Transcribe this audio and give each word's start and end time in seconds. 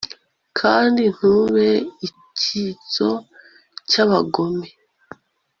kandi 0.59 1.03
ntube 1.15 1.69
icyitso 2.07 3.09
cy'abagome 3.89 4.67